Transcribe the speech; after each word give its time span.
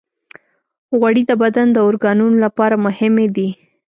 غوړې 0.97 1.23
د 1.29 1.31
بدن 1.41 1.67
د 1.73 1.77
اورګانونو 1.85 2.35
لپاره 2.45 2.75
مهمې 2.85 3.27
دي. 3.35 3.49